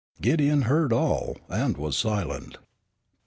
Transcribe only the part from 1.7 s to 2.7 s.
was silent.